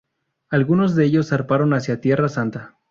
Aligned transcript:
Algunos 0.49 0.95
de 0.95 1.05
ellos 1.05 1.29
zarparon 1.29 1.75
hacia 1.75 2.01
Tierra 2.01 2.27
Santa. 2.27 2.73